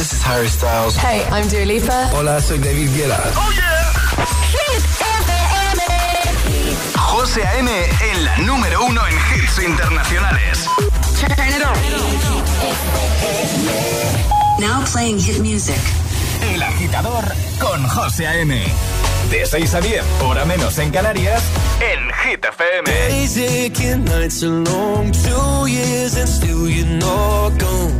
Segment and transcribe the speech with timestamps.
[0.00, 0.96] This is Harry Styles.
[0.96, 2.08] Hey, I'm Dua Lipa.
[2.16, 3.20] Hola, soy David Guetta.
[3.36, 3.84] Oh yeah.
[4.48, 5.80] Hit FM.
[6.96, 7.68] José A.M.
[7.68, 10.66] en la número uno en hits internacionales.
[11.20, 11.76] Turn it on.
[14.58, 15.76] Now playing hit music.
[16.50, 17.24] El agitador
[17.58, 18.58] con José A.M.
[19.30, 21.42] De 6 a 10, hora menos en Canarias,
[21.78, 22.90] en Hit FM.
[22.90, 27.99] Days aching, nights are long, two years and still you're not gone.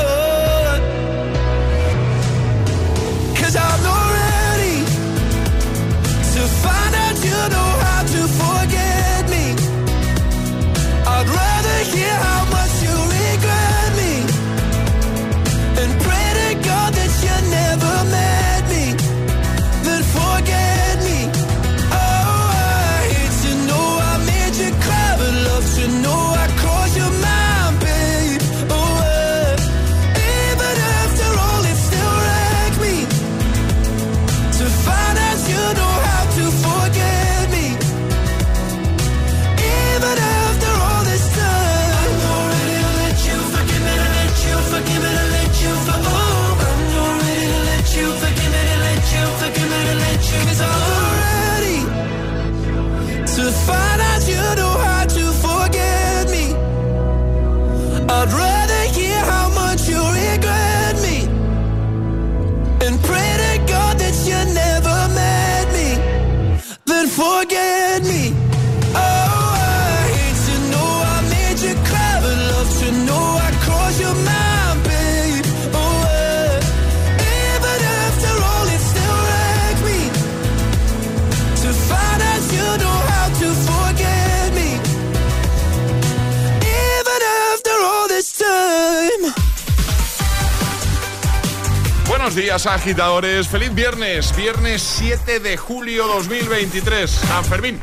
[92.31, 93.49] Buenos días, agitadores.
[93.49, 97.11] Feliz viernes, viernes 7 de julio 2023.
[97.11, 97.77] San Fermín.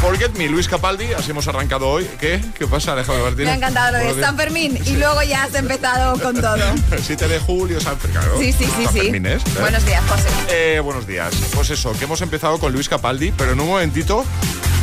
[0.00, 2.04] Forget Me, Luis Capaldi, así hemos arrancado hoy.
[2.18, 2.40] ¿Qué?
[2.58, 3.46] ¿Qué pasa, Alejandro Martínez?
[3.46, 4.36] Me ha encantado lo de San.
[4.36, 6.56] Fermín y luego ya has empezado con todo.
[7.00, 8.18] 7 de julio, San Fermín.
[8.20, 8.36] claro.
[8.40, 9.00] Sí, sí, sí, San sí.
[9.00, 9.60] Fermín es, ¿eh?
[9.60, 10.28] Buenos días, José.
[10.50, 11.32] Eh, buenos días.
[11.54, 14.24] Pues eso, que hemos empezado con Luis Capaldi, pero en un momentito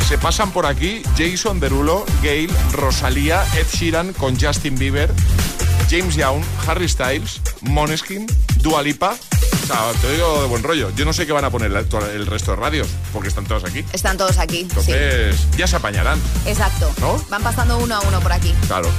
[0.07, 5.11] se pasan por aquí Jason Derulo, Gail, Rosalía, Ed Sheeran con Justin Bieber,
[5.89, 8.25] James Young, Harry Styles, Moneskin,
[8.65, 9.11] Dua Lipa.
[9.13, 10.89] O sea, te digo de buen rollo.
[10.95, 13.85] Yo no sé qué van a poner el, resto de radios, porque están todos aquí.
[13.93, 14.57] Están todos aquí.
[14.57, 16.91] Sí, Entonces, ya se apañarán, exacto.
[16.99, 17.23] ¿No?
[17.29, 18.53] Van pasando uno a uno por aquí.
[18.67, 18.89] claro.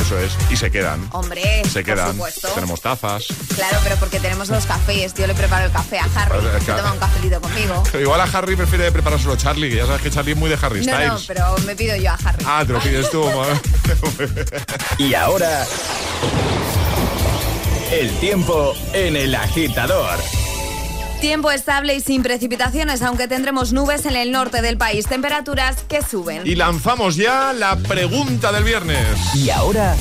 [0.00, 0.30] Eso es.
[0.52, 1.08] Y se quedan.
[1.10, 2.12] Hombre, Se por quedan.
[2.12, 2.46] supuesto.
[2.54, 3.24] Tenemos tazas.
[3.56, 5.12] Claro, pero porque tenemos los cafés.
[5.14, 6.36] Yo le preparo el café a Harry.
[6.38, 6.82] Vale, Se claro.
[6.82, 7.82] toma un cafelito conmigo.
[7.90, 10.58] Pero igual a Harry prefiere preparárselo Charlie, que ya sabes que Charlie es muy de
[10.62, 11.12] Harry No, Styles.
[11.12, 12.44] no, pero me pido yo a Harry.
[12.46, 13.24] Ah, te lo pides tú.
[13.36, 14.44] madre.
[14.98, 15.66] Y ahora.
[17.92, 20.18] El tiempo en el agitador.
[21.22, 25.06] Tiempo estable y sin precipitaciones, aunque tendremos nubes en el norte del país.
[25.06, 26.46] Temperaturas que suben.
[26.46, 29.34] y lanzamos ya la pregunta del viernes.
[29.34, 29.96] Y ahora.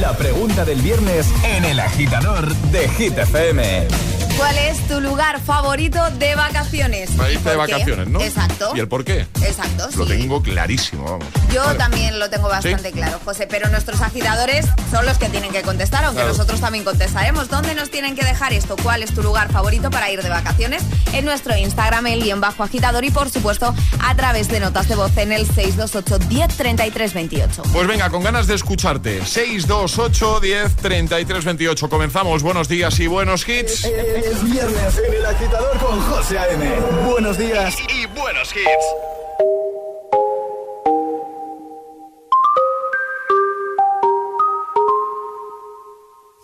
[0.00, 3.88] La pregunta del viernes en el agitador de Hit FM.
[4.36, 7.10] ¿Cuál es tu lugar favorito de vacaciones?
[7.16, 8.20] Lista de vacaciones, ¿no?
[8.20, 8.72] Exacto.
[8.74, 9.26] ¿Y el por qué?
[9.42, 10.10] Exacto, Lo sí.
[10.18, 11.26] tengo clarísimo, vamos.
[11.52, 11.78] Yo Vale.
[11.78, 12.92] también lo tengo bastante ¿Sí?
[12.92, 16.32] claro, José, pero nuestros agitadores son los que tienen que contestar, aunque Claro.
[16.36, 17.48] nosotros también contestaremos.
[17.48, 18.76] ¿Dónde nos tienen que dejar esto?
[18.82, 20.82] ¿Cuál es tu lugar favorito para ir de vacaciones?
[21.14, 24.96] En nuestro Instagram, el guion bajo agitador y por supuesto a través de notas de
[24.96, 27.62] voz en el 628 10 33 28.
[27.72, 29.24] Pues venga, con ganas de escucharte.
[29.24, 31.88] 628 10 33 28.
[31.88, 32.42] Comenzamos.
[32.42, 33.86] Buenos días y buenos hits.
[34.26, 36.68] Es viernes en el agitador con José A.M.
[37.08, 37.76] Buenos días.
[37.94, 38.86] Y buenos hits.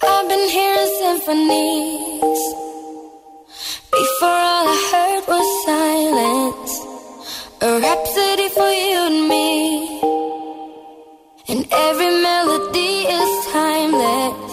[0.00, 2.40] I've been hearing symphonies.
[3.90, 6.72] Before all I heard was silence.
[7.62, 9.50] A rhapsody for you and me.
[11.48, 14.52] And every melody is timeless.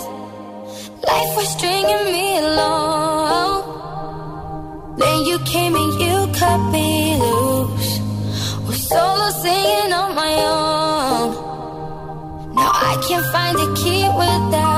[1.07, 2.88] Life was stringing me along.
[5.51, 7.99] Came and you cut me loose.
[8.67, 11.33] Was solo singing on my own.
[12.53, 14.68] Now I can't find a key without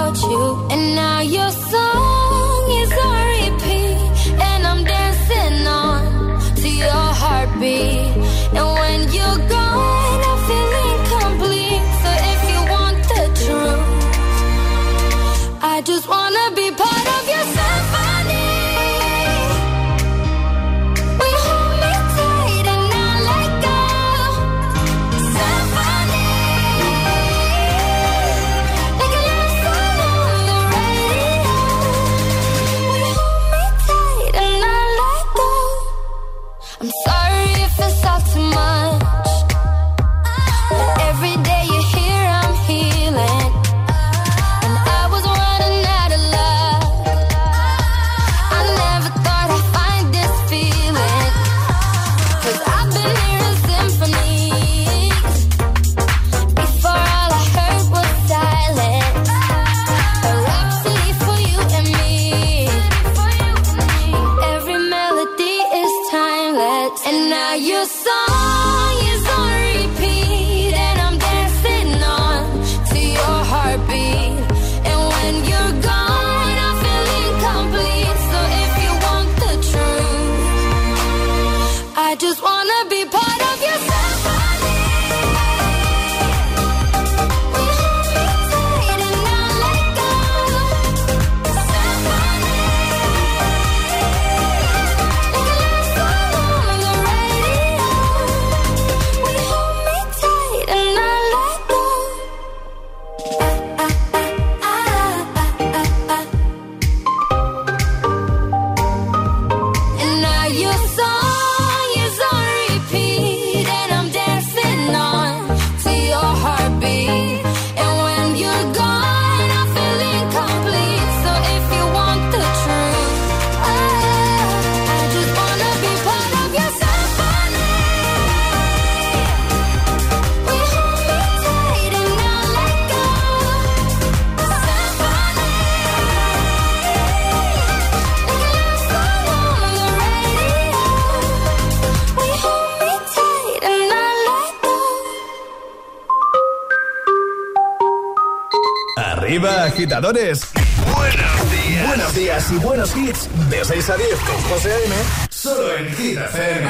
[149.91, 150.47] agitadores.
[150.95, 151.87] Buenos días.
[151.87, 153.27] Buenos días y buenos hits.
[153.49, 154.95] De 6 a 10 con José A.M.
[155.29, 156.65] Solo en Hit FM.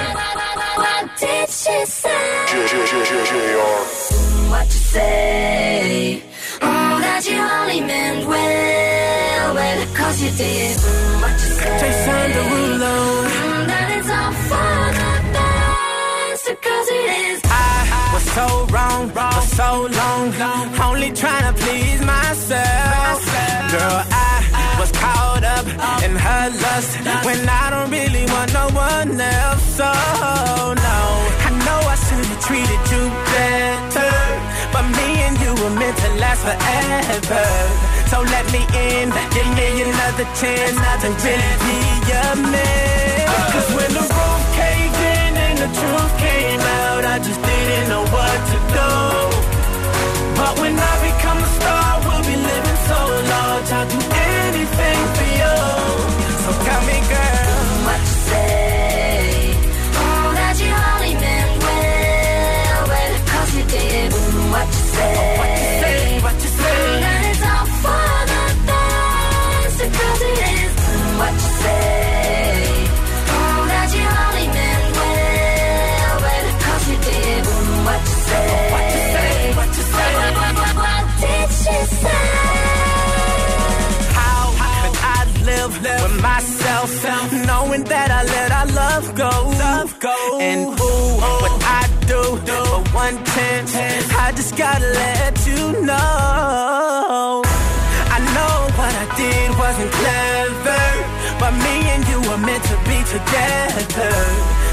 [0.78, 2.10] What did she say?
[4.50, 6.24] What you say?
[6.64, 10.78] Oh, that you only meant well, well, cause you did.
[10.78, 11.80] Mm, What you say?
[11.80, 13.24] Jason Derulo.
[13.24, 17.42] Mm, That it's all for the best, because it is.
[17.46, 20.32] I was so wrong for so long,
[20.88, 23.20] only trying to please myself.
[23.72, 25.66] Girl, I was caught up
[26.06, 26.92] in her lust
[27.28, 29.64] when I don't really want no one else.
[29.80, 29.90] So
[30.88, 31.00] no,
[31.48, 33.04] I know I should have treated you
[33.36, 34.14] better,
[34.74, 37.48] but me and you were meant to last forever.
[38.12, 41.78] So let me in, give me another chance to really be
[42.12, 43.02] your man.
[43.54, 44.81] Cause when the roof and
[45.62, 48.92] the truth came out, I just didn't know what to do.
[50.40, 53.00] But when I become a star, we'll be living so
[53.34, 53.70] large.
[53.78, 54.00] I'll do
[54.42, 55.56] anything for you.
[56.44, 59.54] So tell me, girl, What you say?
[60.02, 64.10] Oh, that you only meant well, well, cause you did.
[64.54, 65.51] What you say?
[89.02, 89.30] Love go.
[89.58, 90.40] Love go.
[90.40, 93.76] And ooh, what I do for one chance,
[94.14, 97.42] I just gotta let you know.
[98.16, 100.86] I know what I did wasn't clever,
[101.40, 104.14] but me and you were meant to be together.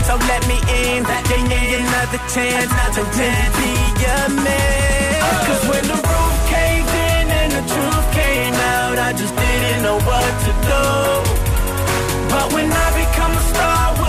[0.07, 3.73] So let me in, give me another chance to really be
[4.05, 5.21] your man.
[5.47, 9.99] Cause when the roof caved in and the truth came out, I just didn't know
[9.99, 10.85] what to do.
[12.29, 14.08] But when I become a star,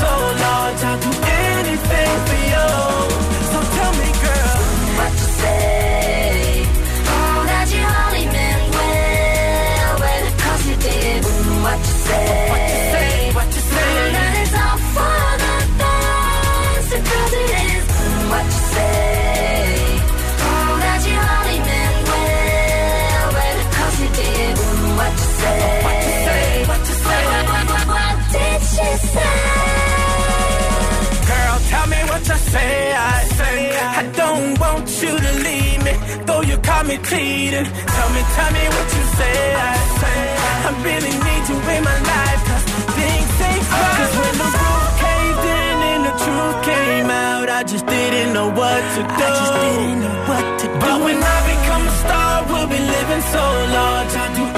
[0.00, 0.10] so
[0.42, 0.82] large.
[0.84, 2.45] I'll do anything for you.
[32.28, 32.92] Me what say.
[32.92, 35.92] I say I don't want you to leave me,
[36.26, 37.66] though you caught me cheating.
[37.94, 39.38] Tell me, tell me what you say.
[39.54, 40.20] I say
[40.66, 42.64] I really need you in my life, cause
[42.98, 43.96] things ain't right.
[43.98, 48.48] Cause when the roof caved in and the truth came out, I just didn't know
[48.50, 49.24] what to do.
[49.24, 50.78] I just didn't know what to do.
[50.82, 53.44] But when I become a star, we'll be living so
[53.76, 54.12] large.
[54.22, 54.55] I'll do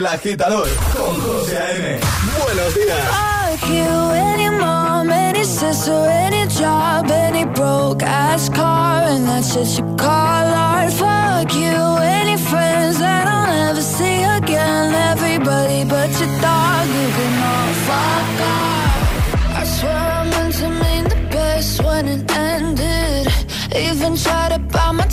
[0.00, 0.66] El agitador
[0.96, 2.00] con José A.M.
[2.42, 3.60] Buenos días.
[3.60, 9.68] Fuck you, any mom, any sister, any job, any broke ass car, and that's what
[9.76, 10.90] you call art.
[10.94, 14.94] Fuck you, any friends that I'll never see again.
[15.12, 19.60] Everybody but your dog, you can all fuck off.
[19.60, 23.28] I swear I meant to mean the best when it ended.
[23.76, 24.59] Even tried to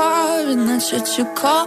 [0.00, 1.66] and that's what you call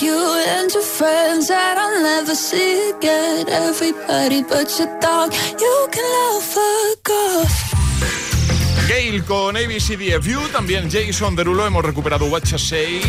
[0.00, 3.48] you friends that I'll never see again.
[3.48, 5.30] Everybody but you can.
[8.88, 13.00] Gail con ABCDFU, también Jason Derulo, hemos recuperado What You Say,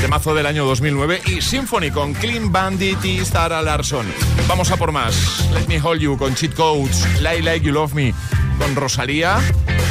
[0.00, 4.06] de mazo del año 2009, y Symphony con Clean Bandit y Stara Larson.
[4.48, 5.48] Vamos a por más.
[5.52, 8.12] Let Me Hold You con Cheat Codes, Lie Like You Love Me
[8.58, 9.40] con Rosalía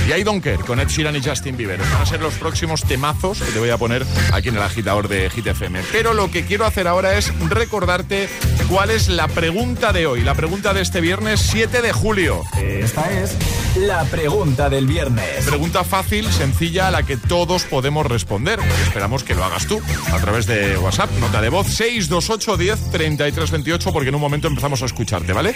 [0.10, 1.80] y I Don't Care con Ed Sheeran y Justin Bieber.
[1.80, 5.08] Van a ser los próximos temazos que te voy a poner aquí en el agitador
[5.08, 5.82] de Hit FM.
[5.92, 8.28] Pero lo que quiero hacer ahora es recordarte
[8.68, 12.42] cuál es la pregunta de hoy, la pregunta de este viernes 7 de julio.
[12.58, 13.36] Esta es
[13.76, 15.46] la pregunta del viernes.
[15.46, 18.60] Pregunta fácil, sencilla, a la que todos podemos responder.
[18.84, 19.80] Esperamos que lo hagas tú
[20.12, 24.48] a través de WhatsApp, nota de voz 628 10 33 28, porque en un momento
[24.48, 25.56] empezamos a escucharte, ¿vale?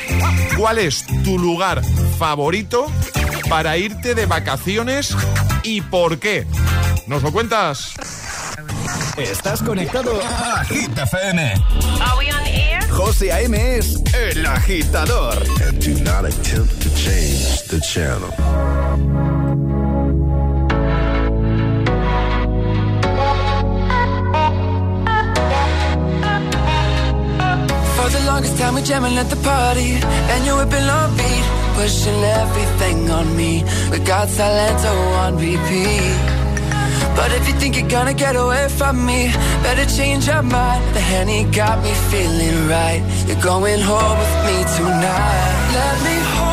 [0.58, 1.82] ¿Cuál es tu lugar
[2.20, 2.88] favorito
[3.54, 5.16] para irte de vacaciones
[5.62, 6.48] y por qué?
[7.06, 7.94] ¿Nos lo cuentas?
[9.16, 11.54] Estás conectado a Hit FM.
[12.02, 12.82] Are we on air?
[12.90, 13.78] José A.M.
[13.78, 15.38] es el agitador.
[15.68, 18.32] and do not attempt to change the channel.
[27.96, 32.24] For the longest time, we jamming at the party, and you whipping on beat, pushing
[32.42, 33.64] everything on me.
[33.92, 36.44] We got Silento on repeat.
[37.16, 40.82] But if you think you're gonna get away from me, better change your mind.
[40.96, 43.02] The henny got me feeling right.
[43.28, 45.54] You're going home with me tonight.
[45.78, 46.53] Let me hold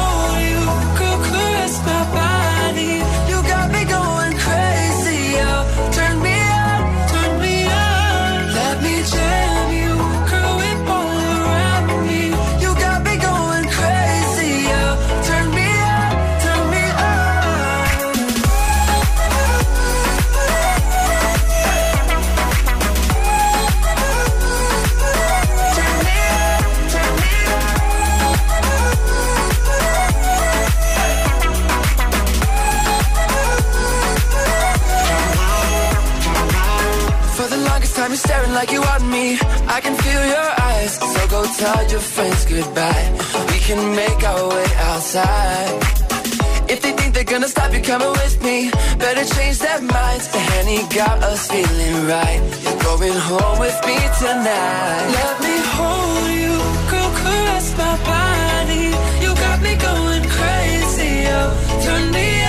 [41.61, 43.07] tell your friends goodbye.
[43.53, 45.77] We can make our way outside.
[46.73, 48.71] If they think they're gonna stop you coming with me,
[49.05, 50.27] better change their minds.
[50.35, 52.41] The honey got us feeling right.
[52.65, 55.07] You're going home with me tonight.
[55.21, 56.55] Let me hold you,
[56.91, 58.87] girl, caress my body.
[59.23, 61.49] You got me going crazy, oh.
[61.85, 62.40] Turn me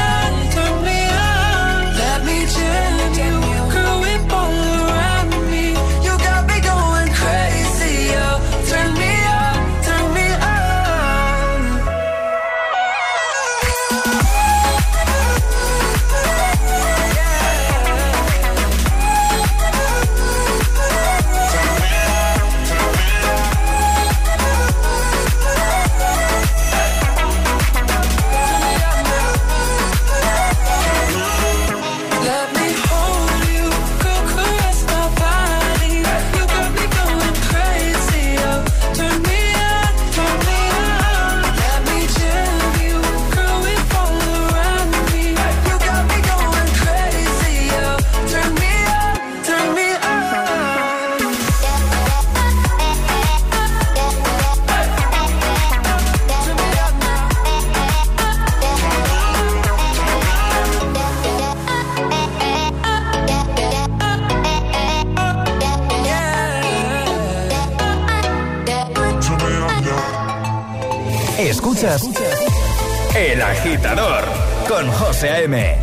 [71.83, 74.23] El Agitador
[74.67, 75.75] con José A.M.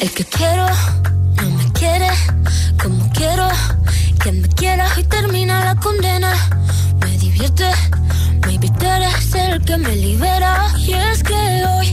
[0.00, 0.68] El que quiero
[1.42, 2.08] no me quiere
[2.80, 3.48] como quiero.
[4.22, 6.32] Que me quiera y termina la condena.
[7.00, 7.68] Me divierte,
[8.46, 10.68] maybe tú eres el que me libera.
[10.78, 11.92] Y es que hoy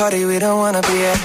[0.00, 1.20] party we don't wanna be at.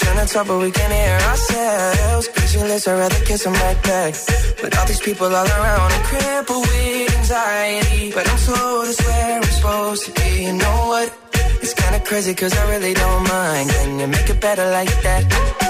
[0.00, 2.28] Trying to talk but we can't hear ourselves.
[2.28, 4.14] Pictureless, I'd rather kiss them right back.
[4.62, 8.10] But all these people all around, I'm crippled with anxiety.
[8.16, 10.30] But I'm told it's where I'm supposed to be.
[10.46, 11.08] You know what?
[11.62, 13.68] It's kinda crazy cause I really don't mind.
[13.68, 15.69] Can you make it better like that?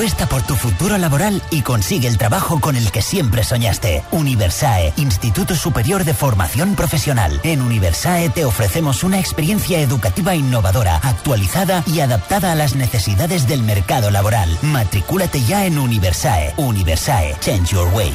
[0.00, 4.02] Apuesta por tu futuro laboral y consigue el trabajo con el que siempre soñaste.
[4.12, 7.38] Universae, Instituto Superior de Formación Profesional.
[7.42, 13.62] En Universae te ofrecemos una experiencia educativa innovadora, actualizada y adaptada a las necesidades del
[13.62, 14.48] mercado laboral.
[14.62, 16.54] Matricúlate ya en Universae.
[16.56, 18.14] Universae, Change Your Way.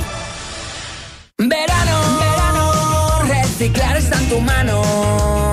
[1.38, 5.45] Verano, verano, reciclar está en tu mano.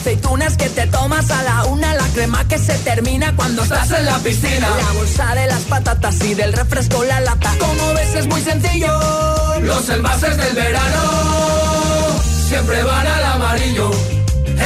[0.00, 4.06] Aceitunas que te tomas a la una, la crema que se termina cuando estás en
[4.06, 4.68] la piscina.
[4.70, 7.54] La bolsa de las patatas y del refresco la lata.
[7.58, 8.98] Como ves es muy sencillo.
[9.60, 11.02] Los envases del verano
[12.48, 13.90] siempre van al amarillo.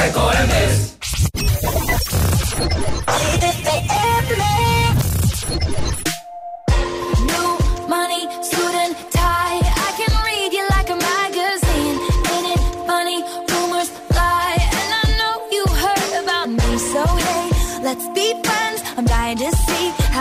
[0.07, 0.95] Ecoembes.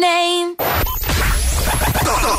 [0.00, 0.56] Name.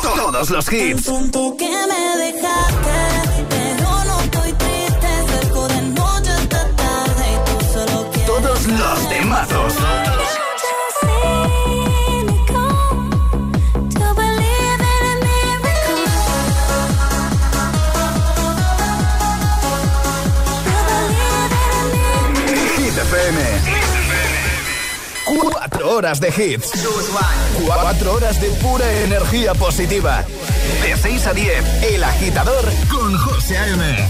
[0.02, 1.02] Todos los hits.
[1.04, 5.08] Pronto que me dejaste, pero no estoy triste.
[5.28, 8.26] Cerco de noche hasta tarde y tú solo quieres.
[8.26, 9.74] Todos los temazos.
[22.76, 23.40] Hit FM.
[25.24, 26.70] Cuatro horas de hits.
[27.68, 30.24] Cuatro horas de pura energía positiva.
[30.82, 34.08] De 6 a 10, El Agitador con José A.M.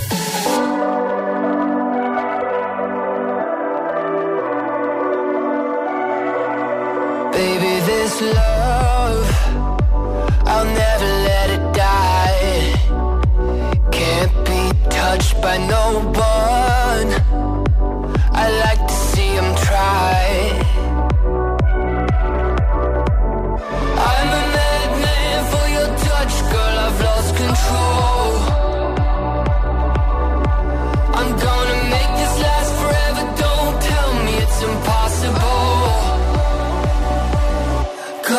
[7.33, 8.58] Baby, this love,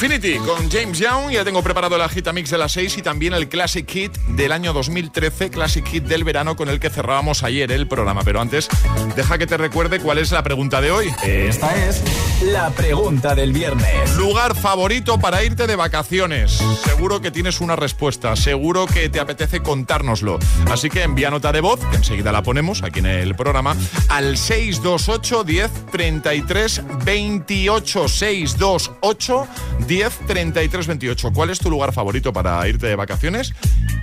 [0.00, 1.32] Infinity con James Young.
[1.32, 4.52] Ya tengo preparado la Gita Mix de las 6 y también el Classic Hit del
[4.52, 8.22] año 2013, Classic Hit del verano con el que cerrábamos ayer el programa.
[8.22, 8.68] Pero antes,
[9.16, 11.12] deja que te recuerde cuál es la pregunta de hoy.
[11.24, 12.04] Esta es
[12.42, 14.14] la pregunta del viernes.
[14.14, 16.62] Lugar favorito para irte de vacaciones.
[16.84, 20.38] Seguro que tienes una respuesta, seguro que te apetece contárnoslo.
[20.70, 23.74] Así que envía nota de voz, que enseguida la ponemos aquí en el programa,
[24.08, 29.48] al 628 10 33 28 628
[29.88, 31.32] 10 33 28.
[31.32, 33.54] ¿Cuál es tu lugar favorito para irte de vacaciones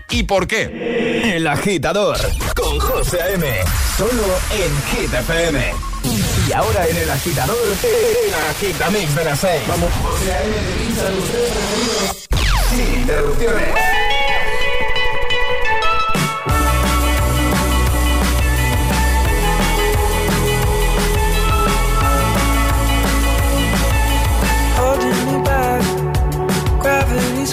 [0.09, 1.35] y por qué?
[1.35, 2.17] El agitador
[2.55, 3.47] con José A.M.
[3.97, 5.73] Solo en Hit FM.
[6.47, 9.61] Y ahora en el agitador, el agitamix de las 6.
[9.67, 10.53] Vamos, José A.M.
[10.57, 12.27] preferidos.
[12.69, 14.04] Sin interrupciones.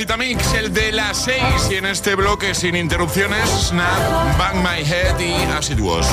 [0.00, 1.42] Agitamix, el de las 6
[1.72, 6.08] y en este bloque sin interrupciones, Snap, Bang My Head y As It Was.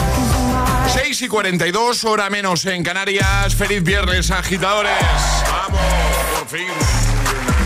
[0.93, 3.55] 6 y 42, hora menos en Canarias.
[3.55, 4.91] Feliz viernes, agitadores.
[5.49, 5.79] Vamos,
[6.37, 6.67] por fin.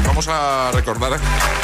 [0.06, 1.20] Vamos a recordar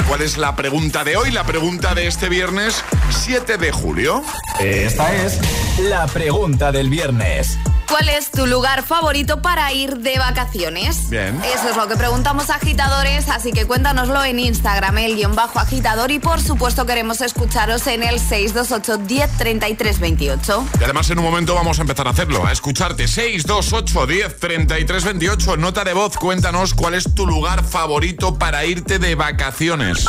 [0.08, 4.24] cuál es la pregunta de hoy, la pregunta de este viernes 7 de julio.
[4.60, 5.40] Esta es
[5.78, 7.60] la pregunta del viernes.
[7.90, 11.10] ¿Cuál es tu lugar favorito para ir de vacaciones?
[11.10, 11.40] Bien.
[11.56, 15.60] Eso es lo que preguntamos a agitadores, así que cuéntanoslo en Instagram, el guion bajo
[15.60, 20.66] agitador, y por supuesto queremos escucharos en el 628 10 33 28.
[20.80, 25.04] Y además en un momento vamos a empezar a hacerlo, a escucharte 628 10 33
[25.06, 30.06] 28, nota de voz, cuéntanos cuál es tu lugar favorito para irte de vacaciones.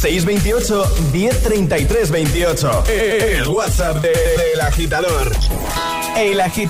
[0.00, 2.84] 628 1033 28.
[2.88, 5.30] El WhatsApp de- del agitador.
[6.16, 6.69] El agitador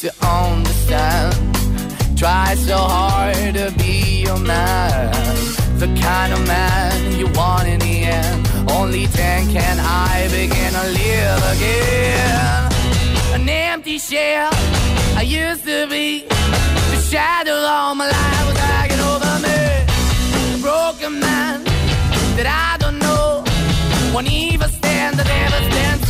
[0.00, 1.36] to understand.
[2.16, 5.12] Try so hard to be your man.
[5.78, 8.48] The kind of man you want in the end.
[8.70, 12.72] Only then can I begin to live again.
[13.34, 14.48] An empty shell
[15.20, 16.24] I used to be.
[16.92, 19.60] The shadow all my life was hanging over me.
[20.54, 21.62] A broken man
[22.36, 23.44] that I don't know.
[24.14, 26.09] Won't even stand, that ever stands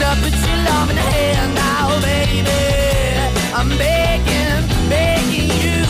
[0.00, 2.50] love in now, baby.
[3.54, 5.84] I'm begging, begging you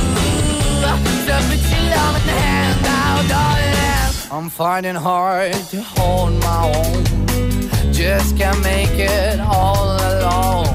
[1.49, 4.15] put your love in now, darling.
[4.31, 7.05] I'm finding hard to hold my own.
[7.93, 10.67] Just can't make it all alone.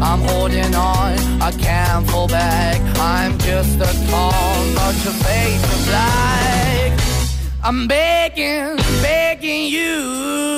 [0.00, 2.80] I'm holding on, I can't fall back.
[2.98, 7.00] I'm just a call, not your face black.
[7.62, 10.57] I'm begging, begging you.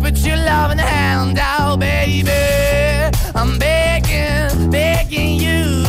[0.00, 2.30] put your love in the hand out, baby.
[3.34, 5.84] I'm begging, begging you.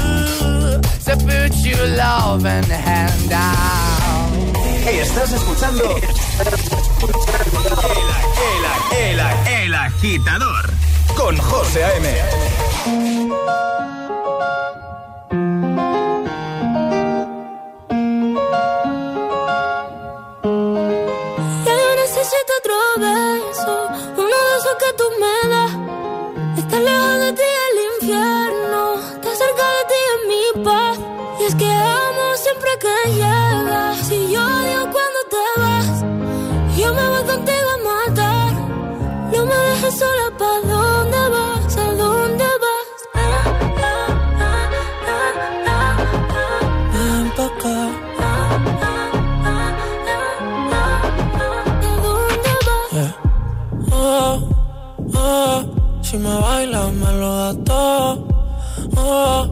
[1.00, 3.58] So put your love in the hand out.
[4.88, 6.04] Estás escuchando el,
[8.96, 9.20] el, el,
[9.64, 10.70] el agitador
[11.16, 12.08] con José A.M.
[39.88, 41.78] Dejes sola, ¿pa' dónde vas?
[41.78, 42.88] ¿A dónde vas?
[46.94, 47.78] Ven pa' acá.
[48.20, 48.30] ¿A
[52.04, 53.16] dónde vas?
[53.94, 54.50] Oh,
[55.16, 55.58] oh,
[56.02, 58.28] si me bailas me lo das todo.
[58.98, 59.48] Oh,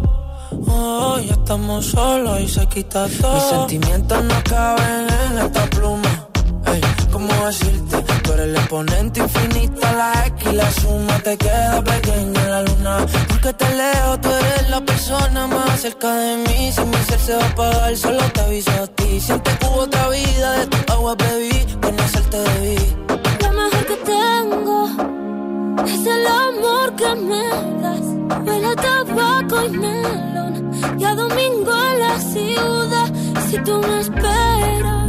[0.68, 3.36] oh, ya estamos solos y se quita todo.
[3.36, 6.28] Mis sentimientos no caben en esta pluma.
[6.66, 7.85] Ey, ¿cómo decirte?
[8.46, 13.06] El exponente infinito, la X la suma te queda pequeña en la luna.
[13.28, 16.72] Porque te leo, tú eres la persona más cerca de mí.
[16.72, 19.20] Si mi ser se va a apagar, solo te aviso a ti.
[19.20, 22.78] Siempre que otra vida, de tu agua bebí, conocerte debí.
[23.42, 24.78] Lo mejor que tengo
[25.84, 27.48] es el amor que me
[27.82, 28.46] das.
[28.46, 30.72] Huele a tabaco y melón.
[31.00, 33.10] Y a domingo en la ciudad.
[33.50, 35.05] Si tú me esperas,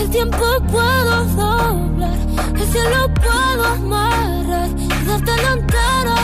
[0.00, 2.16] el tiempo puedo doblar.
[2.56, 6.14] El cielo puedo amarrar y dártelo entero.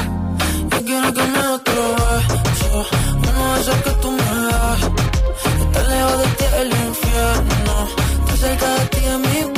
[0.71, 2.87] Yo quiero que me otro beso
[3.17, 4.81] Uno de esos que tú me das
[5.61, 7.89] Estar lejos de ti el infierno
[8.21, 9.58] Estar cerca de ti es mi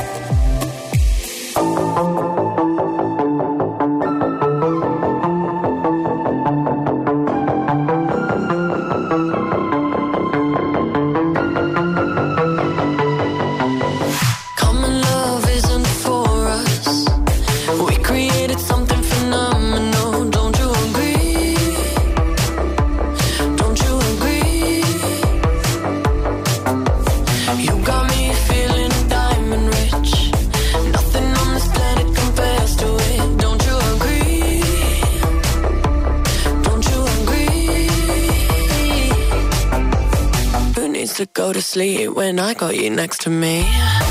[42.31, 44.10] when I got you next to me?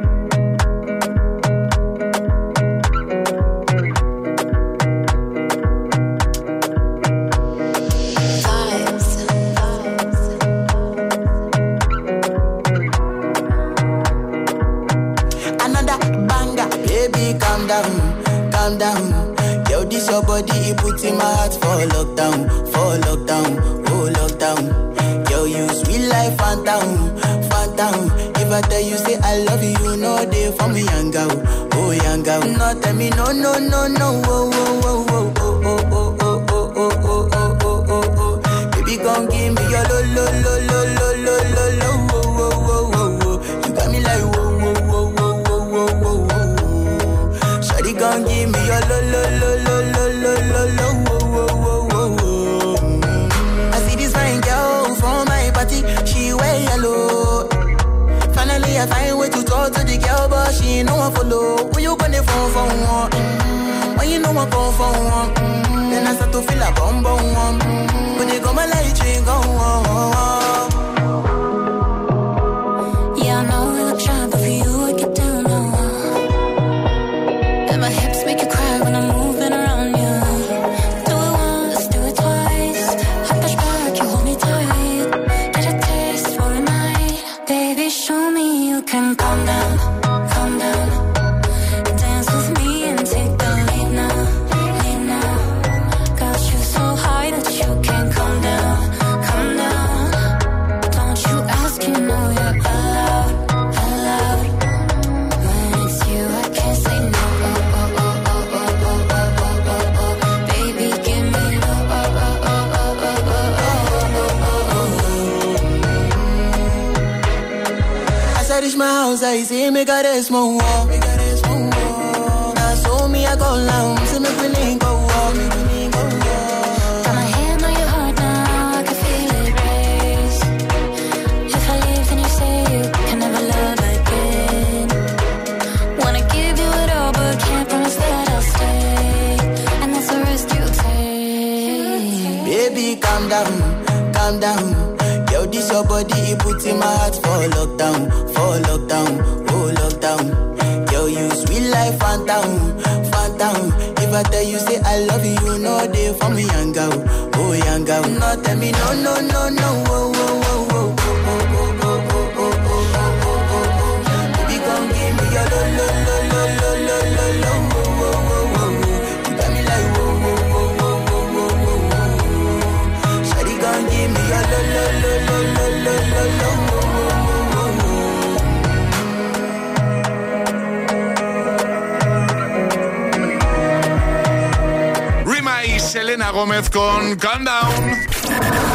[32.79, 35.10] Tell me no, no, no, no, whoa, whoa, whoa.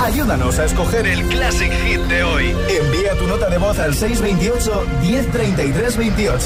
[0.05, 2.57] Ayúdanos a escoger el Classic Hit de hoy.
[2.69, 6.39] Envía tu nota de voz al 628-103328.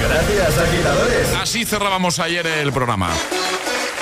[0.00, 1.34] Gracias, agitadores.
[1.40, 3.10] Así cerrábamos ayer el programa.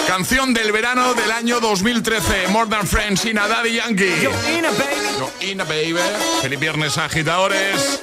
[0.07, 4.15] Canción del verano del año 2013, More Than Friends, Ina Daddy Yankee.
[4.23, 5.19] Yo, Ina, baby.
[5.19, 5.97] Yo, Ina, baby.
[6.41, 8.01] Feliz viernes, agitadores.